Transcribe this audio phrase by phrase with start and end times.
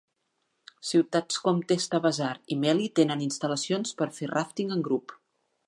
[0.91, 5.15] Ciutats com Teesta Bazaar i Melli tenen instal·lacions per a fer ràfting en grup.